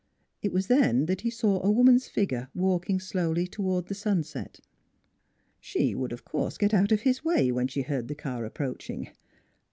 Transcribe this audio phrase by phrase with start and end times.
[0.41, 4.59] It was then that he saw a woman's figure walking slowly toward the sunset.
[5.59, 8.55] She would, of course, get out of his way when she heard the car ap
[8.55, 9.11] proaching.